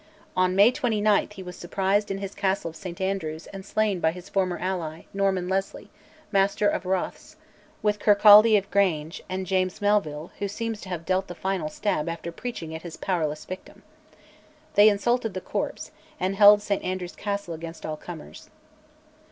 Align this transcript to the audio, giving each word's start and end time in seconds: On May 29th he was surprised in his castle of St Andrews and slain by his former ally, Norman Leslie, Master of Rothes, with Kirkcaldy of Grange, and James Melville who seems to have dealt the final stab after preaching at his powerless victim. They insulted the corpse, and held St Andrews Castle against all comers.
On 0.35 0.55
May 0.55 0.71
29th 0.71 1.33
he 1.33 1.43
was 1.43 1.55
surprised 1.55 2.09
in 2.09 2.17
his 2.17 2.33
castle 2.33 2.69
of 2.69 2.75
St 2.75 2.99
Andrews 2.99 3.45
and 3.53 3.63
slain 3.63 3.99
by 3.99 4.11
his 4.11 4.29
former 4.29 4.57
ally, 4.57 5.03
Norman 5.13 5.47
Leslie, 5.47 5.91
Master 6.31 6.67
of 6.67 6.87
Rothes, 6.87 7.35
with 7.83 7.99
Kirkcaldy 7.99 8.57
of 8.57 8.71
Grange, 8.71 9.21
and 9.29 9.45
James 9.45 9.79
Melville 9.79 10.31
who 10.39 10.47
seems 10.47 10.81
to 10.81 10.89
have 10.89 11.05
dealt 11.05 11.27
the 11.27 11.35
final 11.35 11.69
stab 11.69 12.09
after 12.09 12.31
preaching 12.31 12.73
at 12.73 12.81
his 12.81 12.97
powerless 12.97 13.45
victim. 13.45 13.83
They 14.73 14.89
insulted 14.89 15.35
the 15.35 15.39
corpse, 15.41 15.91
and 16.19 16.35
held 16.35 16.63
St 16.63 16.83
Andrews 16.83 17.15
Castle 17.15 17.53
against 17.53 17.85
all 17.85 17.95
comers. 17.97 18.49